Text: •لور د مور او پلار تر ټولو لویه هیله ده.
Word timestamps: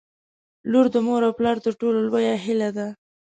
•لور 0.71 0.85
د 0.93 0.95
مور 1.05 1.21
او 1.27 1.33
پلار 1.39 1.57
تر 1.65 1.73
ټولو 1.81 1.97
لویه 2.05 2.35
هیله 2.45 2.69
ده. 2.77 2.87